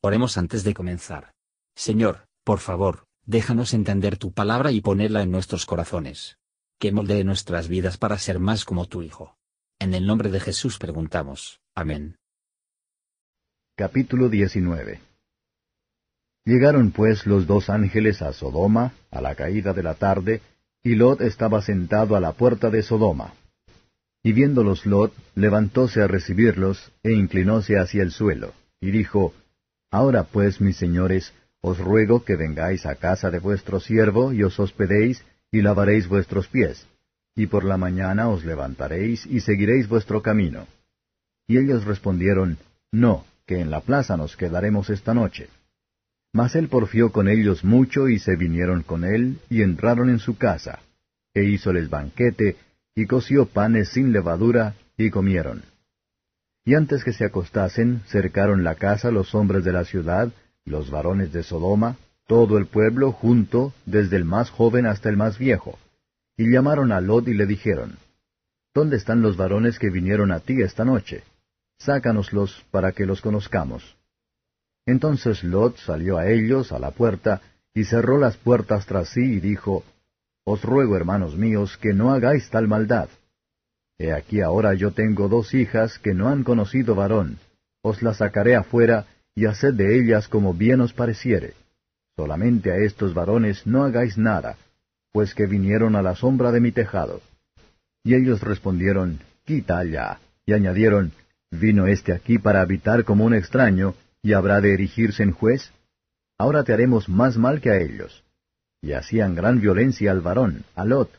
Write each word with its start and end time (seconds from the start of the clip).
Oremos 0.00 0.38
antes 0.38 0.62
de 0.62 0.74
comenzar. 0.74 1.32
Señor, 1.74 2.28
por 2.44 2.60
favor, 2.60 3.06
déjanos 3.26 3.74
entender 3.74 4.16
tu 4.16 4.32
palabra 4.32 4.70
y 4.70 4.80
ponerla 4.80 5.22
en 5.22 5.32
nuestros 5.32 5.66
corazones. 5.66 6.38
Que 6.78 6.92
moldee 6.92 7.24
nuestras 7.24 7.66
vidas 7.66 7.98
para 7.98 8.16
ser 8.18 8.38
más 8.38 8.64
como 8.64 8.86
tu 8.86 9.02
Hijo. 9.02 9.36
En 9.80 9.94
el 9.94 10.06
nombre 10.06 10.30
de 10.30 10.38
Jesús 10.38 10.78
preguntamos. 10.78 11.60
Amén. 11.74 12.16
Capítulo 13.76 14.28
19 14.28 15.00
Llegaron 16.44 16.92
pues 16.92 17.26
los 17.26 17.48
dos 17.48 17.68
ángeles 17.68 18.22
a 18.22 18.32
Sodoma, 18.32 18.92
a 19.10 19.20
la 19.20 19.34
caída 19.34 19.72
de 19.72 19.82
la 19.82 19.94
tarde, 19.94 20.40
y 20.82 20.94
Lot 20.94 21.20
estaba 21.20 21.60
sentado 21.60 22.14
a 22.14 22.20
la 22.20 22.32
puerta 22.32 22.70
de 22.70 22.82
Sodoma. 22.82 23.34
Y 24.22 24.32
viéndolos 24.32 24.86
Lot, 24.86 25.12
levantóse 25.34 26.02
a 26.02 26.06
recibirlos, 26.06 26.92
e 27.02 27.12
inclinóse 27.12 27.78
hacia 27.78 28.02
el 28.02 28.12
suelo, 28.12 28.54
y 28.80 28.92
dijo, 28.92 29.34
Ahora 29.90 30.24
pues, 30.24 30.60
mis 30.60 30.76
señores, 30.76 31.32
os 31.60 31.78
ruego 31.78 32.24
que 32.24 32.36
vengáis 32.36 32.86
a 32.86 32.96
casa 32.96 33.30
de 33.30 33.38
vuestro 33.38 33.80
siervo 33.80 34.32
y 34.32 34.42
os 34.42 34.58
hospedéis 34.60 35.24
y 35.50 35.62
lavaréis 35.62 36.08
vuestros 36.08 36.46
pies, 36.48 36.86
y 37.34 37.46
por 37.46 37.64
la 37.64 37.76
mañana 37.76 38.28
os 38.28 38.44
levantaréis 38.44 39.24
y 39.26 39.40
seguiréis 39.40 39.88
vuestro 39.88 40.22
camino. 40.22 40.66
Y 41.46 41.56
ellos 41.58 41.84
respondieron, 41.84 42.58
No, 42.92 43.24
que 43.46 43.60
en 43.60 43.70
la 43.70 43.80
plaza 43.80 44.16
nos 44.16 44.36
quedaremos 44.36 44.90
esta 44.90 45.14
noche. 45.14 45.48
Mas 46.32 46.54
él 46.54 46.68
porfió 46.68 47.10
con 47.10 47.28
ellos 47.28 47.64
mucho 47.64 48.08
y 48.08 48.18
se 48.18 48.36
vinieron 48.36 48.82
con 48.82 49.04
él 49.04 49.38
y 49.48 49.62
entraron 49.62 50.10
en 50.10 50.18
su 50.18 50.36
casa, 50.36 50.80
e 51.32 51.44
hízoles 51.44 51.88
banquete, 51.88 52.56
y 52.94 53.06
coció 53.06 53.46
panes 53.46 53.88
sin 53.90 54.12
levadura, 54.12 54.74
y 54.98 55.10
comieron. 55.10 55.62
Y 56.64 56.74
antes 56.74 57.04
que 57.04 57.12
se 57.12 57.24
acostasen, 57.24 58.02
cercaron 58.06 58.64
la 58.64 58.74
casa 58.74 59.10
los 59.10 59.34
hombres 59.34 59.64
de 59.64 59.72
la 59.72 59.84
ciudad, 59.84 60.30
los 60.64 60.90
varones 60.90 61.32
de 61.32 61.42
Sodoma, 61.42 61.96
todo 62.26 62.58
el 62.58 62.66
pueblo 62.66 63.12
junto, 63.12 63.72
desde 63.86 64.16
el 64.16 64.24
más 64.24 64.50
joven 64.50 64.86
hasta 64.86 65.08
el 65.08 65.16
más 65.16 65.38
viejo. 65.38 65.78
Y 66.36 66.50
llamaron 66.50 66.92
a 66.92 67.00
Lot 67.00 67.26
y 67.28 67.34
le 67.34 67.46
dijeron, 67.46 67.96
¿Dónde 68.74 68.96
están 68.96 69.22
los 69.22 69.36
varones 69.36 69.78
que 69.78 69.90
vinieron 69.90 70.30
a 70.30 70.40
ti 70.40 70.62
esta 70.62 70.84
noche? 70.84 71.24
Sácanoslos 71.78 72.64
para 72.70 72.92
que 72.92 73.06
los 73.06 73.20
conozcamos. 73.20 73.96
Entonces 74.86 75.42
Lot 75.42 75.76
salió 75.78 76.18
a 76.18 76.28
ellos 76.28 76.70
a 76.72 76.78
la 76.78 76.92
puerta, 76.92 77.40
y 77.74 77.84
cerró 77.84 78.18
las 78.18 78.36
puertas 78.36 78.86
tras 78.86 79.08
sí, 79.08 79.20
y 79.20 79.40
dijo, 79.40 79.84
Os 80.44 80.62
ruego, 80.62 80.96
hermanos 80.96 81.36
míos, 81.36 81.78
que 81.80 81.92
no 81.92 82.12
hagáis 82.12 82.48
tal 82.50 82.68
maldad. 82.68 83.08
He 83.98 84.12
aquí 84.12 84.40
ahora 84.40 84.74
yo 84.74 84.92
tengo 84.92 85.28
dos 85.28 85.54
hijas 85.54 85.98
que 85.98 86.14
no 86.14 86.28
han 86.28 86.44
conocido 86.44 86.94
varón. 86.94 87.38
Os 87.82 88.02
las 88.02 88.18
sacaré 88.18 88.54
afuera, 88.54 89.06
y 89.34 89.46
haced 89.46 89.74
de 89.74 89.98
ellas 89.98 90.28
como 90.28 90.54
bien 90.54 90.80
os 90.80 90.92
pareciere. 90.92 91.54
Solamente 92.16 92.70
a 92.70 92.76
estos 92.76 93.14
varones 93.14 93.66
no 93.66 93.84
hagáis 93.84 94.16
nada, 94.16 94.56
pues 95.12 95.34
que 95.34 95.46
vinieron 95.46 95.96
a 95.96 96.02
la 96.02 96.14
sombra 96.14 96.52
de 96.52 96.60
mi 96.60 96.72
tejado. 96.72 97.20
Y 98.04 98.14
ellos 98.14 98.40
respondieron, 98.40 99.20
Quita 99.44 99.78
allá. 99.78 100.20
Y 100.46 100.52
añadieron, 100.52 101.12
¿Vino 101.50 101.86
éste 101.86 102.12
aquí 102.12 102.38
para 102.38 102.60
habitar 102.60 103.04
como 103.04 103.24
un 103.24 103.34
extraño, 103.34 103.94
y 104.22 104.32
habrá 104.34 104.60
de 104.60 104.74
erigirse 104.74 105.22
en 105.22 105.32
juez? 105.32 105.72
Ahora 106.36 106.62
te 106.62 106.72
haremos 106.72 107.08
más 107.08 107.36
mal 107.36 107.60
que 107.60 107.70
a 107.70 107.78
ellos. 107.78 108.22
Y 108.82 108.92
hacían 108.92 109.34
gran 109.34 109.60
violencia 109.60 110.10
al 110.10 110.20
varón, 110.20 110.64
a 110.74 110.84
Lot, 110.84 111.10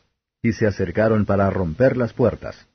y 0.42 0.52
se 0.52 0.66
acercaron 0.66 1.26
para 1.26 1.50
romper 1.50 1.96
las 1.96 2.12
puertas. 2.12 2.66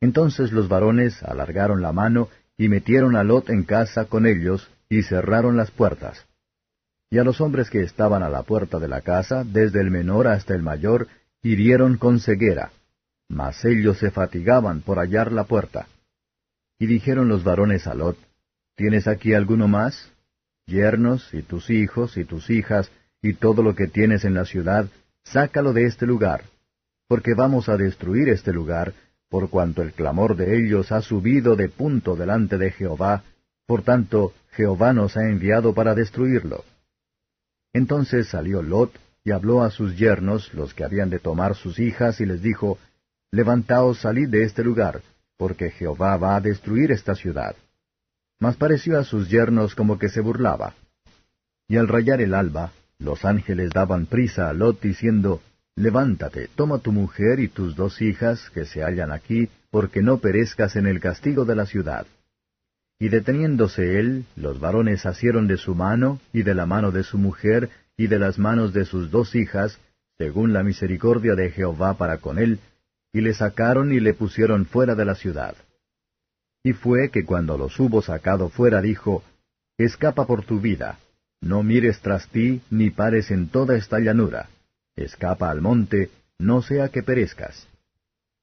Entonces 0.00 0.52
los 0.52 0.68
varones 0.68 1.22
alargaron 1.22 1.82
la 1.82 1.92
mano 1.92 2.28
y 2.56 2.68
metieron 2.68 3.16
a 3.16 3.24
Lot 3.24 3.50
en 3.50 3.64
casa 3.64 4.04
con 4.06 4.26
ellos 4.26 4.70
y 4.88 5.02
cerraron 5.02 5.56
las 5.56 5.70
puertas. 5.70 6.26
Y 7.10 7.18
a 7.18 7.24
los 7.24 7.40
hombres 7.40 7.70
que 7.70 7.82
estaban 7.82 8.22
a 8.22 8.28
la 8.28 8.42
puerta 8.42 8.78
de 8.78 8.88
la 8.88 9.00
casa, 9.00 9.44
desde 9.44 9.80
el 9.80 9.90
menor 9.90 10.28
hasta 10.28 10.54
el 10.54 10.62
mayor, 10.62 11.08
hirieron 11.42 11.96
con 11.96 12.20
ceguera, 12.20 12.70
mas 13.28 13.64
ellos 13.64 13.98
se 13.98 14.10
fatigaban 14.10 14.82
por 14.82 14.98
hallar 14.98 15.32
la 15.32 15.44
puerta. 15.44 15.86
Y 16.78 16.86
dijeron 16.86 17.28
los 17.28 17.44
varones 17.44 17.86
a 17.86 17.94
Lot, 17.94 18.18
¿Tienes 18.78 19.08
aquí 19.08 19.34
alguno 19.34 19.66
más? 19.66 20.12
Yernos, 20.66 21.34
y 21.34 21.42
tus 21.42 21.68
hijos, 21.68 22.16
y 22.16 22.24
tus 22.24 22.48
hijas, 22.48 22.92
y 23.20 23.32
todo 23.32 23.64
lo 23.64 23.74
que 23.74 23.88
tienes 23.88 24.24
en 24.24 24.34
la 24.34 24.44
ciudad, 24.44 24.86
sácalo 25.24 25.72
de 25.72 25.86
este 25.86 26.06
lugar, 26.06 26.44
porque 27.08 27.34
vamos 27.34 27.68
a 27.68 27.76
destruir 27.76 28.28
este 28.28 28.52
lugar, 28.52 28.94
por 29.28 29.50
cuanto 29.50 29.82
el 29.82 29.92
clamor 29.92 30.36
de 30.36 30.58
ellos 30.58 30.90
ha 30.92 31.02
subido 31.02 31.56
de 31.56 31.68
punto 31.68 32.16
delante 32.16 32.58
de 32.58 32.70
Jehová, 32.70 33.24
por 33.66 33.82
tanto 33.82 34.32
Jehová 34.52 34.92
nos 34.92 35.16
ha 35.16 35.28
enviado 35.28 35.74
para 35.74 35.94
destruirlo. 35.94 36.64
Entonces 37.72 38.28
salió 38.28 38.62
Lot 38.62 38.92
y 39.24 39.30
habló 39.30 39.62
a 39.62 39.70
sus 39.70 39.96
yernos, 39.96 40.52
los 40.54 40.72
que 40.72 40.84
habían 40.84 41.10
de 41.10 41.18
tomar 41.18 41.54
sus 41.54 41.78
hijas, 41.78 42.20
y 42.20 42.26
les 42.26 42.40
dijo, 42.40 42.78
Levantaos, 43.30 44.00
salid 44.00 44.28
de 44.28 44.44
este 44.44 44.64
lugar, 44.64 45.02
porque 45.36 45.70
Jehová 45.70 46.16
va 46.16 46.36
a 46.36 46.40
destruir 46.40 46.90
esta 46.92 47.14
ciudad. 47.14 47.54
Mas 48.40 48.56
pareció 48.56 48.98
a 48.98 49.04
sus 49.04 49.28
yernos 49.28 49.74
como 49.74 49.98
que 49.98 50.08
se 50.08 50.20
burlaba. 50.20 50.74
Y 51.68 51.76
al 51.76 51.88
rayar 51.88 52.22
el 52.22 52.32
alba, 52.32 52.72
los 52.98 53.24
ángeles 53.26 53.70
daban 53.70 54.06
prisa 54.06 54.48
a 54.48 54.54
Lot 54.54 54.80
diciendo, 54.80 55.42
Levántate, 55.78 56.48
toma 56.56 56.80
tu 56.80 56.90
mujer 56.90 57.38
y 57.38 57.46
tus 57.46 57.76
dos 57.76 58.02
hijas 58.02 58.50
que 58.50 58.64
se 58.64 58.82
hallan 58.82 59.12
aquí, 59.12 59.48
porque 59.70 60.02
no 60.02 60.18
perezcas 60.18 60.74
en 60.74 60.88
el 60.88 60.98
castigo 60.98 61.44
de 61.44 61.54
la 61.54 61.66
ciudad. 61.66 62.04
Y 62.98 63.10
deteniéndose 63.10 64.00
él, 64.00 64.24
los 64.34 64.58
varones 64.58 65.06
asieron 65.06 65.46
de 65.46 65.56
su 65.56 65.76
mano, 65.76 66.18
y 66.32 66.42
de 66.42 66.56
la 66.56 66.66
mano 66.66 66.90
de 66.90 67.04
su 67.04 67.16
mujer, 67.16 67.70
y 67.96 68.08
de 68.08 68.18
las 68.18 68.40
manos 68.40 68.72
de 68.72 68.86
sus 68.86 69.12
dos 69.12 69.36
hijas, 69.36 69.78
según 70.16 70.52
la 70.52 70.64
misericordia 70.64 71.36
de 71.36 71.52
Jehová 71.52 71.96
para 71.96 72.18
con 72.18 72.40
él, 72.40 72.58
y 73.12 73.20
le 73.20 73.32
sacaron 73.32 73.92
y 73.92 74.00
le 74.00 74.14
pusieron 74.14 74.66
fuera 74.66 74.96
de 74.96 75.04
la 75.04 75.14
ciudad. 75.14 75.54
Y 76.64 76.72
fue 76.72 77.10
que 77.10 77.24
cuando 77.24 77.56
los 77.56 77.78
hubo 77.78 78.02
sacado 78.02 78.48
fuera 78.48 78.82
dijo, 78.82 79.22
Escapa 79.76 80.26
por 80.26 80.44
tu 80.44 80.58
vida, 80.58 80.98
no 81.40 81.62
mires 81.62 82.00
tras 82.00 82.26
ti, 82.26 82.62
ni 82.68 82.90
pares 82.90 83.30
en 83.30 83.46
toda 83.46 83.76
esta 83.76 84.00
llanura 84.00 84.48
Escapa 85.04 85.50
al 85.50 85.60
monte, 85.60 86.10
no 86.38 86.60
sea 86.60 86.88
que 86.88 87.02
perezcas. 87.02 87.68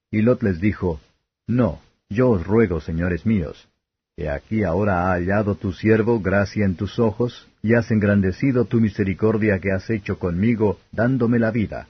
Y 0.10 0.22
Lot 0.22 0.42
les 0.42 0.62
dijo, 0.62 1.02
No, 1.48 1.82
yo 2.10 2.30
os 2.30 2.46
ruego, 2.48 2.80
señores 2.80 3.26
míos, 3.26 3.68
he 4.16 4.30
aquí 4.30 4.64
ahora 4.64 5.08
ha 5.08 5.14
hallado 5.14 5.56
tu 5.56 5.74
siervo 5.74 6.22
gracia 6.22 6.66
en 6.66 6.76
tus 6.76 6.98
ojos, 6.98 7.48
y 7.62 7.74
has 7.74 7.92
engrandecido 7.92 8.66
tu 8.66 8.80
misericordia 8.80 9.60
que 9.60 9.72
has 9.72 9.90
hecho 9.90 10.18
conmigo, 10.18 10.80
dándome 10.92 11.40
la 11.40 11.52
vida. 11.52 11.88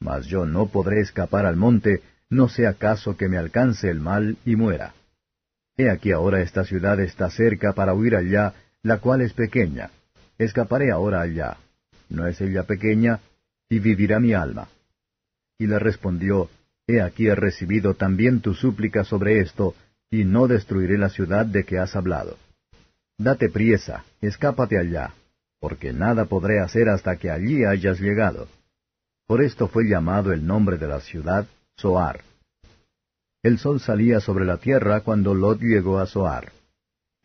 Mas 0.00 0.26
yo 0.26 0.46
no 0.46 0.66
podré 0.66 1.00
escapar 1.00 1.46
al 1.46 1.56
monte, 1.56 2.02
no 2.28 2.48
sea 2.48 2.74
caso 2.74 3.16
que 3.16 3.28
me 3.28 3.38
alcance 3.38 3.88
el 3.88 4.00
mal 4.00 4.36
y 4.44 4.56
muera. 4.56 4.94
He 5.76 5.90
aquí 5.90 6.10
ahora 6.10 6.40
esta 6.40 6.64
ciudad 6.64 6.98
está 6.98 7.30
cerca 7.30 7.72
para 7.72 7.94
huir 7.94 8.16
allá, 8.16 8.54
la 8.82 8.98
cual 8.98 9.20
es 9.20 9.32
pequeña. 9.32 9.90
Escaparé 10.38 10.90
ahora 10.90 11.20
allá. 11.20 11.58
¿No 12.08 12.26
es 12.26 12.40
ella 12.40 12.64
pequeña? 12.64 13.20
Y 13.68 13.78
vivirá 13.78 14.20
mi 14.20 14.32
alma. 14.32 14.68
Y 15.58 15.66
le 15.66 15.78
respondió, 15.78 16.50
He 16.86 17.00
aquí 17.00 17.26
he 17.26 17.34
recibido 17.34 17.94
también 17.94 18.40
tu 18.40 18.54
súplica 18.54 19.04
sobre 19.04 19.40
esto, 19.40 19.74
y 20.10 20.24
no 20.24 20.46
destruiré 20.46 20.98
la 20.98 21.08
ciudad 21.08 21.44
de 21.44 21.64
que 21.64 21.78
has 21.78 21.96
hablado. 21.96 22.36
Date 23.18 23.48
priesa, 23.48 24.04
escápate 24.20 24.78
allá, 24.78 25.14
porque 25.58 25.92
nada 25.92 26.26
podré 26.26 26.60
hacer 26.60 26.88
hasta 26.88 27.16
que 27.16 27.30
allí 27.30 27.64
hayas 27.64 28.00
llegado. 28.00 28.48
Por 29.26 29.42
esto 29.42 29.66
fue 29.66 29.84
llamado 29.84 30.32
el 30.32 30.46
nombre 30.46 30.78
de 30.78 30.86
la 30.86 31.00
ciudad 31.00 31.46
Soar. 31.76 32.20
El 33.42 33.58
sol 33.58 33.80
salía 33.80 34.20
sobre 34.20 34.44
la 34.44 34.58
tierra 34.58 35.00
cuando 35.00 35.34
Lot 35.34 35.60
llegó 35.60 35.98
a 35.98 36.06
Soar. 36.06 36.52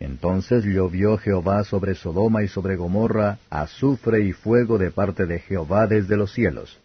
Entonces 0.01 0.65
llovió 0.65 1.15
Jehová 1.17 1.63
sobre 1.63 1.93
Sodoma 1.93 2.41
y 2.41 2.47
sobre 2.47 2.75
Gomorra 2.75 3.37
azufre 3.51 4.21
y 4.21 4.33
fuego 4.33 4.79
de 4.79 4.89
parte 4.89 5.27
de 5.27 5.37
Jehová 5.37 5.85
desde 5.85 6.17
los 6.17 6.33
cielos. 6.33 6.79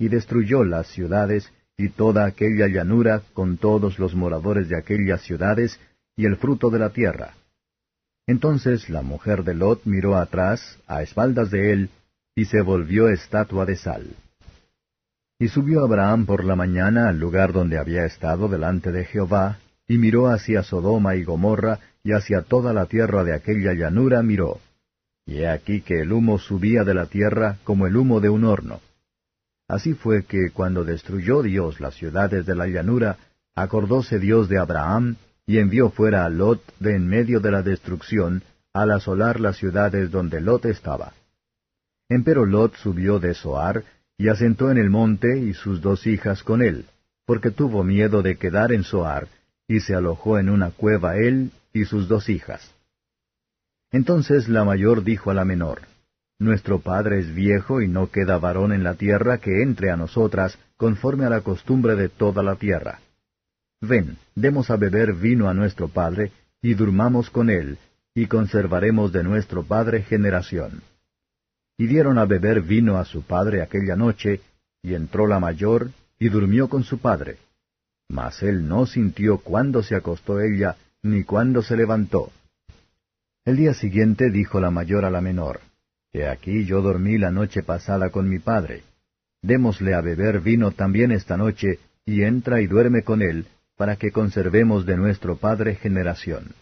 Y 0.00 0.08
destruyó 0.08 0.64
las 0.64 0.88
ciudades 0.88 1.52
y 1.76 1.90
toda 1.90 2.24
aquella 2.24 2.66
llanura 2.66 3.22
con 3.34 3.56
todos 3.56 4.00
los 4.00 4.16
moradores 4.16 4.68
de 4.68 4.76
aquellas 4.76 5.20
ciudades 5.20 5.78
y 6.16 6.26
el 6.26 6.38
fruto 6.38 6.70
de 6.70 6.80
la 6.80 6.90
tierra. 6.90 7.34
Entonces 8.26 8.90
la 8.90 9.02
mujer 9.02 9.44
de 9.44 9.54
Lot 9.54 9.82
miró 9.84 10.16
atrás, 10.16 10.76
a 10.88 11.02
espaldas 11.02 11.52
de 11.52 11.72
él, 11.72 11.90
y 12.34 12.46
se 12.46 12.62
volvió 12.62 13.08
estatua 13.08 13.64
de 13.64 13.76
sal. 13.76 14.08
Y 15.38 15.46
subió 15.46 15.84
Abraham 15.84 16.26
por 16.26 16.44
la 16.44 16.56
mañana 16.56 17.08
al 17.10 17.20
lugar 17.20 17.52
donde 17.52 17.78
había 17.78 18.04
estado 18.06 18.48
delante 18.48 18.90
de 18.90 19.04
Jehová, 19.04 19.58
y 19.86 19.98
miró 19.98 20.28
hacia 20.28 20.64
Sodoma 20.64 21.14
y 21.14 21.24
Gomorra, 21.24 21.78
y 22.02 22.12
hacia 22.12 22.42
toda 22.42 22.72
la 22.72 22.86
tierra 22.86 23.24
de 23.24 23.34
aquella 23.34 23.74
llanura 23.74 24.22
miró. 24.22 24.60
Y 25.26 25.38
he 25.38 25.48
aquí 25.48 25.82
que 25.82 26.00
el 26.00 26.12
humo 26.12 26.38
subía 26.38 26.84
de 26.84 26.94
la 26.94 27.06
tierra 27.06 27.58
como 27.64 27.86
el 27.86 27.96
humo 27.96 28.20
de 28.20 28.30
un 28.30 28.44
horno. 28.44 28.80
Así 29.68 29.94
fue 29.94 30.24
que 30.24 30.50
cuando 30.50 30.84
destruyó 30.84 31.42
Dios 31.42 31.80
las 31.80 31.94
ciudades 31.94 32.46
de 32.46 32.56
la 32.56 32.66
llanura, 32.66 33.18
acordóse 33.54 34.18
Dios 34.18 34.48
de 34.48 34.58
Abraham, 34.58 35.16
y 35.46 35.58
envió 35.58 35.90
fuera 35.90 36.24
a 36.24 36.28
Lot 36.28 36.62
de 36.80 36.96
en 36.96 37.06
medio 37.06 37.40
de 37.40 37.50
la 37.50 37.62
destrucción, 37.62 38.42
al 38.72 38.90
asolar 38.90 39.38
las 39.38 39.56
ciudades 39.56 40.10
donde 40.10 40.40
Lot 40.40 40.64
estaba. 40.64 41.12
Empero 42.08 42.46
Lot 42.46 42.74
subió 42.76 43.20
de 43.20 43.34
Zoar, 43.34 43.84
y 44.18 44.28
asentó 44.28 44.70
en 44.70 44.78
el 44.78 44.90
monte 44.90 45.38
y 45.38 45.54
sus 45.54 45.80
dos 45.80 46.06
hijas 46.06 46.42
con 46.42 46.62
él, 46.62 46.86
porque 47.24 47.50
tuvo 47.50 47.84
miedo 47.84 48.22
de 48.22 48.36
quedar 48.36 48.72
en 48.72 48.82
Zoar, 48.82 49.28
y 49.68 49.80
se 49.80 49.94
alojó 49.94 50.38
en 50.38 50.50
una 50.50 50.70
cueva 50.72 51.16
él 51.16 51.52
y 51.72 51.84
sus 51.84 52.08
dos 52.08 52.28
hijas. 52.28 52.74
Entonces 53.90 54.48
la 54.48 54.64
mayor 54.64 55.02
dijo 55.02 55.30
a 55.30 55.34
la 55.34 55.44
menor, 55.44 55.82
Nuestro 56.38 56.80
padre 56.80 57.18
es 57.18 57.34
viejo 57.34 57.82
y 57.82 57.88
no 57.88 58.10
queda 58.10 58.38
varón 58.38 58.72
en 58.72 58.82
la 58.82 58.94
tierra 58.94 59.38
que 59.38 59.62
entre 59.62 59.90
a 59.90 59.96
nosotras 59.96 60.58
conforme 60.78 61.26
a 61.26 61.28
la 61.28 61.42
costumbre 61.42 61.96
de 61.96 62.08
toda 62.08 62.42
la 62.42 62.56
tierra. 62.56 63.00
Ven, 63.82 64.16
demos 64.34 64.70
a 64.70 64.76
beber 64.76 65.12
vino 65.12 65.50
a 65.50 65.54
nuestro 65.54 65.88
padre, 65.88 66.32
y 66.62 66.72
durmamos 66.72 67.28
con 67.28 67.50
él, 67.50 67.76
y 68.14 68.26
conservaremos 68.26 69.12
de 69.12 69.22
nuestro 69.22 69.64
padre 69.64 70.02
generación. 70.02 70.82
Y 71.76 71.86
dieron 71.86 72.18
a 72.18 72.24
beber 72.24 72.62
vino 72.62 72.96
a 72.96 73.04
su 73.04 73.22
padre 73.22 73.60
aquella 73.60 73.96
noche, 73.96 74.40
y 74.82 74.94
entró 74.94 75.26
la 75.26 75.40
mayor, 75.40 75.90
y 76.18 76.30
durmió 76.30 76.68
con 76.68 76.84
su 76.84 76.98
padre. 76.98 77.36
Mas 78.08 78.42
él 78.42 78.66
no 78.66 78.86
sintió 78.86 79.38
cuándo 79.38 79.82
se 79.82 79.94
acostó 79.94 80.40
ella, 80.40 80.76
ni 81.02 81.24
cuándo 81.24 81.62
se 81.62 81.76
levantó. 81.76 82.30
El 83.44 83.56
día 83.56 83.74
siguiente 83.74 84.30
dijo 84.30 84.60
la 84.60 84.70
mayor 84.70 85.04
a 85.04 85.10
la 85.10 85.20
menor, 85.20 85.60
He 86.12 86.26
aquí 86.26 86.64
yo 86.64 86.82
dormí 86.82 87.18
la 87.18 87.30
noche 87.30 87.62
pasada 87.62 88.10
con 88.10 88.28
mi 88.28 88.38
padre. 88.38 88.82
Démosle 89.42 89.94
a 89.94 90.00
beber 90.00 90.40
vino 90.40 90.72
también 90.72 91.12
esta 91.12 91.36
noche, 91.36 91.78
y 92.04 92.22
entra 92.22 92.60
y 92.60 92.66
duerme 92.66 93.02
con 93.02 93.22
él, 93.22 93.46
para 93.76 93.96
que 93.96 94.10
conservemos 94.10 94.84
de 94.84 94.96
nuestro 94.96 95.36
padre 95.36 95.76
generación. 95.76 96.54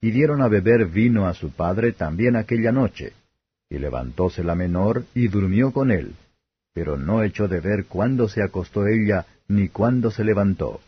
Y 0.00 0.10
dieron 0.10 0.42
a 0.42 0.48
beber 0.48 0.86
vino 0.86 1.26
a 1.26 1.34
su 1.34 1.50
padre 1.50 1.92
también 1.92 2.36
aquella 2.36 2.70
noche. 2.70 3.14
Y 3.70 3.78
levantóse 3.78 4.44
la 4.44 4.54
menor 4.54 5.04
y 5.14 5.28
durmió 5.28 5.72
con 5.72 5.90
él, 5.90 6.14
pero 6.74 6.98
no 6.98 7.22
echó 7.22 7.48
de 7.48 7.60
ver 7.60 7.86
cuándo 7.86 8.28
se 8.28 8.42
acostó 8.42 8.86
ella 8.86 9.26
ni 9.48 9.68
cuándo 9.68 10.10
se 10.10 10.22
levantó. 10.22 10.80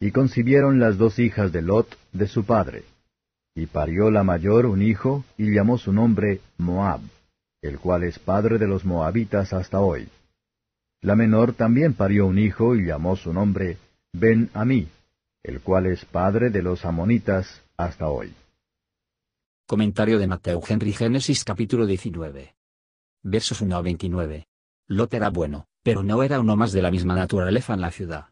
Y 0.00 0.12
concibieron 0.12 0.80
las 0.80 0.96
dos 0.96 1.18
hijas 1.18 1.52
de 1.52 1.60
Lot 1.60 1.98
de 2.12 2.26
su 2.26 2.44
padre. 2.44 2.84
Y 3.54 3.66
parió 3.66 4.10
la 4.10 4.24
mayor 4.24 4.64
un 4.64 4.80
hijo, 4.80 5.24
y 5.36 5.52
llamó 5.52 5.76
su 5.76 5.92
nombre 5.92 6.40
Moab, 6.56 7.00
el 7.60 7.78
cual 7.78 8.04
es 8.04 8.18
padre 8.18 8.56
de 8.56 8.66
los 8.66 8.86
moabitas 8.86 9.52
hasta 9.52 9.80
hoy. 9.80 10.08
La 11.02 11.16
menor 11.16 11.52
también 11.52 11.92
parió 11.92 12.26
un 12.26 12.38
hijo, 12.38 12.74
y 12.74 12.86
llamó 12.86 13.14
su 13.14 13.34
nombre 13.34 13.76
Ben 14.12 14.48
Amí, 14.54 14.88
el 15.42 15.60
cual 15.60 15.86
es 15.86 16.06
padre 16.06 16.48
de 16.48 16.62
los 16.62 16.86
amonitas 16.86 17.62
hasta 17.76 18.08
hoy. 18.08 18.32
Comentario 19.66 20.18
de 20.18 20.26
Mateo 20.26 20.62
Henry 20.66 20.92
Génesis 20.92 21.44
capítulo 21.44 21.84
19. 21.84 22.54
Versos 23.22 23.60
1 23.60 23.76
a 23.76 23.82
29. 23.82 24.48
Lot 24.88 25.14
era 25.14 25.28
bueno, 25.28 25.66
pero 25.82 26.02
no 26.02 26.22
era 26.22 26.40
uno 26.40 26.56
más 26.56 26.72
de 26.72 26.80
la 26.80 26.90
misma 26.90 27.14
naturaleza 27.14 27.74
en 27.74 27.82
la 27.82 27.90
ciudad. 27.90 28.29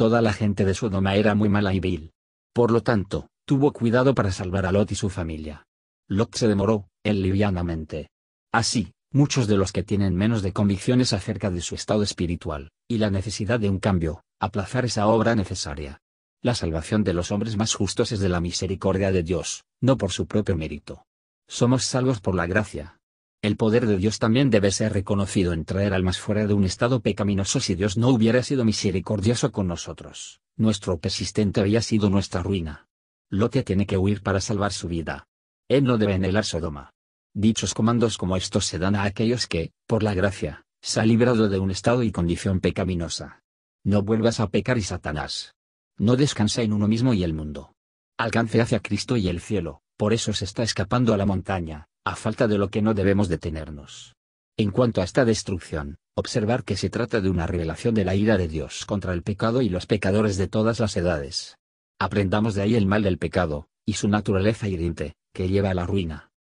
Toda 0.00 0.22
la 0.22 0.32
gente 0.32 0.64
de 0.64 0.72
Sodoma 0.72 1.14
era 1.16 1.34
muy 1.34 1.50
mala 1.50 1.74
y 1.74 1.78
vil. 1.78 2.12
Por 2.54 2.70
lo 2.70 2.82
tanto, 2.82 3.28
tuvo 3.44 3.74
cuidado 3.74 4.14
para 4.14 4.32
salvar 4.32 4.64
a 4.64 4.72
Lot 4.72 4.92
y 4.92 4.94
su 4.94 5.10
familia. 5.10 5.66
Lot 6.08 6.34
se 6.36 6.48
demoró, 6.48 6.88
él 7.04 7.20
livianamente. 7.20 8.08
Así, 8.50 8.94
muchos 9.12 9.46
de 9.46 9.58
los 9.58 9.72
que 9.72 9.82
tienen 9.82 10.16
menos 10.16 10.40
de 10.40 10.54
convicciones 10.54 11.12
acerca 11.12 11.50
de 11.50 11.60
su 11.60 11.74
estado 11.74 12.02
espiritual, 12.02 12.70
y 12.88 12.96
la 12.96 13.10
necesidad 13.10 13.60
de 13.60 13.68
un 13.68 13.78
cambio, 13.78 14.22
aplazar 14.40 14.86
esa 14.86 15.06
obra 15.06 15.36
necesaria. 15.36 16.00
La 16.40 16.54
salvación 16.54 17.04
de 17.04 17.12
los 17.12 17.30
hombres 17.30 17.58
más 17.58 17.74
justos 17.74 18.10
es 18.10 18.20
de 18.20 18.30
la 18.30 18.40
misericordia 18.40 19.12
de 19.12 19.22
Dios, 19.22 19.64
no 19.82 19.98
por 19.98 20.12
su 20.12 20.26
propio 20.26 20.56
mérito. 20.56 21.04
Somos 21.46 21.84
salvos 21.84 22.22
por 22.22 22.34
la 22.34 22.46
gracia. 22.46 22.99
El 23.42 23.56
poder 23.56 23.86
de 23.86 23.96
Dios 23.96 24.18
también 24.18 24.50
debe 24.50 24.70
ser 24.70 24.92
reconocido 24.92 25.54
en 25.54 25.64
traer 25.64 25.94
almas 25.94 26.18
fuera 26.18 26.46
de 26.46 26.52
un 26.52 26.64
estado 26.64 27.00
pecaminoso 27.00 27.58
si 27.58 27.74
Dios 27.74 27.96
no 27.96 28.08
hubiera 28.08 28.42
sido 28.42 28.66
misericordioso 28.66 29.50
con 29.50 29.66
nosotros. 29.66 30.42
Nuestro 30.56 30.98
persistente 30.98 31.60
había 31.60 31.80
sido 31.80 32.10
nuestra 32.10 32.42
ruina. 32.42 32.86
Lote 33.30 33.62
tiene 33.62 33.86
que 33.86 33.96
huir 33.96 34.22
para 34.22 34.42
salvar 34.42 34.74
su 34.74 34.88
vida. 34.88 35.26
Él 35.68 35.84
no 35.84 35.96
debe 35.96 36.14
anhelar 36.14 36.44
Sodoma. 36.44 36.92
Dichos 37.32 37.72
comandos 37.72 38.18
como 38.18 38.36
estos 38.36 38.66
se 38.66 38.78
dan 38.78 38.94
a 38.94 39.04
aquellos 39.04 39.46
que, 39.46 39.72
por 39.86 40.02
la 40.02 40.12
gracia, 40.12 40.66
se 40.82 41.00
ha 41.00 41.06
librado 41.06 41.48
de 41.48 41.58
un 41.58 41.70
estado 41.70 42.02
y 42.02 42.12
condición 42.12 42.60
pecaminosa. 42.60 43.42
No 43.84 44.02
vuelvas 44.02 44.40
a 44.40 44.50
pecar 44.50 44.76
y 44.76 44.82
Satanás, 44.82 45.54
no 45.96 46.16
descansa 46.16 46.62
en 46.62 46.72
uno 46.72 46.88
mismo 46.88 47.14
y 47.14 47.24
el 47.24 47.34
mundo. 47.34 47.74
Alcance 48.18 48.60
hacia 48.60 48.80
Cristo 48.80 49.16
y 49.16 49.28
el 49.28 49.40
cielo, 49.40 49.80
por 49.96 50.12
eso 50.12 50.32
se 50.32 50.44
está 50.44 50.62
escapando 50.62 51.14
a 51.14 51.16
la 51.16 51.24
montaña, 51.26 51.89
a 52.10 52.16
falta 52.16 52.48
de 52.48 52.58
lo 52.58 52.70
que 52.70 52.82
no 52.82 52.92
debemos 52.92 53.28
detenernos. 53.28 54.16
En 54.56 54.72
cuanto 54.72 55.00
a 55.00 55.04
esta 55.04 55.24
destrucción, 55.24 55.98
observar 56.16 56.64
que 56.64 56.76
se 56.76 56.90
trata 56.90 57.20
de 57.20 57.30
una 57.30 57.46
revelación 57.46 57.94
de 57.94 58.04
la 58.04 58.16
ira 58.16 58.36
de 58.36 58.48
Dios 58.48 58.84
contra 58.84 59.12
el 59.12 59.22
pecado 59.22 59.62
y 59.62 59.68
los 59.68 59.86
pecadores 59.86 60.36
de 60.36 60.48
todas 60.48 60.80
las 60.80 60.96
edades. 60.96 61.56
Aprendamos 62.00 62.56
de 62.56 62.62
ahí 62.62 62.74
el 62.74 62.86
mal 62.86 63.04
del 63.04 63.18
pecado, 63.18 63.68
y 63.86 63.92
su 63.92 64.08
naturaleza 64.08 64.66
hiriente, 64.66 65.14
que 65.32 65.48
lleva 65.48 65.70
a 65.70 65.74
la 65.74 65.86
ruina. 65.86 66.32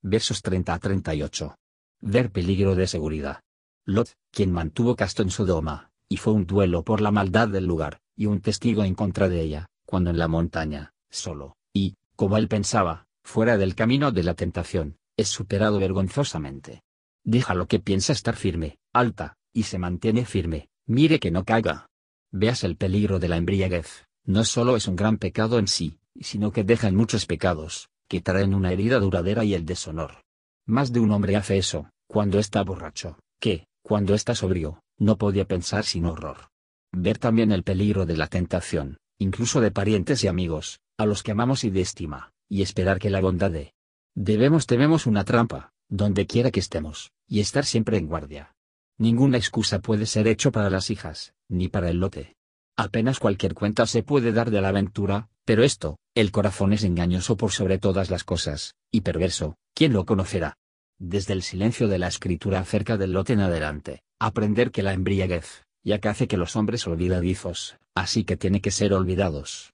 Versos 0.00 0.40
30 0.40 0.72
a 0.72 0.78
38. 0.78 1.56
Ver 2.00 2.30
peligro 2.30 2.74
de 2.74 2.86
seguridad. 2.86 3.42
Lot, 3.84 4.14
quien 4.30 4.50
mantuvo 4.50 4.96
casto 4.96 5.22
en 5.22 5.30
Sodoma, 5.30 5.90
y 6.08 6.16
fue 6.16 6.32
un 6.32 6.46
duelo 6.46 6.84
por 6.84 7.02
la 7.02 7.10
maldad 7.10 7.48
del 7.48 7.66
lugar, 7.66 8.00
y 8.16 8.26
un 8.26 8.40
testigo 8.40 8.82
en 8.82 8.94
contra 8.94 9.28
de 9.28 9.42
ella, 9.42 9.66
cuando 9.84 10.08
en 10.08 10.16
la 10.16 10.28
montaña, 10.28 10.94
solo, 11.10 11.56
y, 11.74 11.96
como 12.16 12.38
él 12.38 12.48
pensaba, 12.48 13.06
fuera 13.22 13.58
del 13.58 13.74
camino 13.74 14.10
de 14.10 14.22
la 14.22 14.34
tentación, 14.34 14.96
es 15.16 15.28
superado 15.28 15.78
vergonzosamente. 15.78 16.82
Deja 17.24 17.54
lo 17.54 17.66
que 17.66 17.78
piensa 17.78 18.12
estar 18.12 18.36
firme, 18.36 18.78
alta, 18.92 19.36
y 19.52 19.64
se 19.64 19.78
mantiene 19.78 20.24
firme, 20.24 20.68
mire 20.86 21.20
que 21.20 21.30
no 21.30 21.44
caiga. 21.44 21.86
Veas 22.30 22.64
el 22.64 22.76
peligro 22.76 23.18
de 23.18 23.28
la 23.28 23.36
embriaguez, 23.36 24.06
no 24.24 24.44
solo 24.44 24.76
es 24.76 24.88
un 24.88 24.96
gran 24.96 25.18
pecado 25.18 25.58
en 25.58 25.68
sí, 25.68 25.98
sino 26.20 26.52
que 26.52 26.64
dejan 26.64 26.96
muchos 26.96 27.26
pecados, 27.26 27.90
que 28.08 28.20
traen 28.20 28.54
una 28.54 28.72
herida 28.72 28.98
duradera 28.98 29.44
y 29.44 29.54
el 29.54 29.64
deshonor. 29.64 30.22
Más 30.66 30.92
de 30.92 31.00
un 31.00 31.10
hombre 31.10 31.36
hace 31.36 31.58
eso, 31.58 31.90
cuando 32.06 32.38
está 32.38 32.62
borracho, 32.62 33.18
que, 33.40 33.66
cuando 33.82 34.14
está 34.14 34.34
sobrio, 34.34 34.82
no 34.98 35.18
podía 35.18 35.46
pensar 35.46 35.84
sin 35.84 36.06
horror. 36.06 36.48
Ver 36.92 37.18
también 37.18 37.52
el 37.52 37.62
peligro 37.62 38.06
de 38.06 38.16
la 38.16 38.26
tentación, 38.26 38.98
incluso 39.18 39.60
de 39.60 39.70
parientes 39.70 40.22
y 40.24 40.28
amigos, 40.28 40.80
a 40.98 41.06
los 41.06 41.22
que 41.22 41.32
amamos 41.32 41.64
y 41.64 41.70
de 41.70 41.80
estima, 41.80 42.32
y 42.48 42.62
esperar 42.62 42.98
que 42.98 43.10
la 43.10 43.20
bondad 43.20 43.50
de 43.50 43.72
debemos 44.14 44.66
tememos 44.66 45.06
una 45.06 45.24
trampa, 45.24 45.72
donde 45.88 46.26
quiera 46.26 46.50
que 46.50 46.60
estemos, 46.60 47.12
y 47.26 47.40
estar 47.40 47.64
siempre 47.64 47.96
en 47.96 48.06
guardia. 48.06 48.54
Ninguna 48.98 49.38
excusa 49.38 49.80
puede 49.80 50.06
ser 50.06 50.28
hecho 50.28 50.52
para 50.52 50.70
las 50.70 50.90
hijas, 50.90 51.34
ni 51.48 51.68
para 51.68 51.90
el 51.90 51.98
lote. 51.98 52.36
Apenas 52.76 53.18
cualquier 53.18 53.54
cuenta 53.54 53.86
se 53.86 54.02
puede 54.02 54.32
dar 54.32 54.50
de 54.50 54.60
la 54.60 54.68
aventura, 54.68 55.28
pero 55.44 55.64
esto, 55.64 55.98
el 56.14 56.30
corazón 56.30 56.72
es 56.72 56.84
engañoso 56.84 57.36
por 57.36 57.52
sobre 57.52 57.78
todas 57.78 58.10
las 58.10 58.24
cosas, 58.24 58.74
y 58.90 59.00
perverso, 59.00 59.56
¿quién 59.74 59.92
lo 59.92 60.04
conocerá? 60.04 60.56
Desde 60.98 61.32
el 61.32 61.42
silencio 61.42 61.88
de 61.88 61.98
la 61.98 62.08
escritura 62.08 62.60
acerca 62.60 62.96
del 62.96 63.12
lote 63.12 63.32
en 63.32 63.40
adelante, 63.40 64.02
aprender 64.18 64.70
que 64.70 64.82
la 64.82 64.92
embriaguez, 64.92 65.64
ya 65.82 65.98
que 65.98 66.08
hace 66.08 66.28
que 66.28 66.36
los 66.36 66.54
hombres 66.54 66.86
olvidadizos, 66.86 67.76
así 67.94 68.24
que 68.24 68.36
tiene 68.36 68.60
que 68.60 68.70
ser 68.70 68.92
olvidados. 68.92 69.72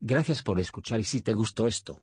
Gracias 0.00 0.42
por 0.42 0.58
escuchar 0.58 1.00
y 1.00 1.04
si 1.04 1.20
te 1.20 1.34
gustó 1.34 1.66
esto, 1.66 2.02